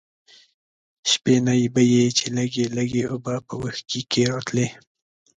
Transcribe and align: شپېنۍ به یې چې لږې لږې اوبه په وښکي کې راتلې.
شپېنۍ 1.11 1.63
به 1.73 1.81
یې 1.93 2.05
چې 2.17 2.25
لږې 2.37 2.65
لږې 2.77 3.03
اوبه 3.11 3.35
په 3.47 3.53
وښکي 3.61 4.01
کې 4.11 4.21
راتلې. 4.31 4.67